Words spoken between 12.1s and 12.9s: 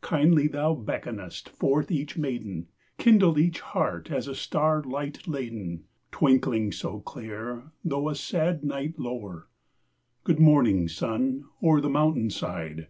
side!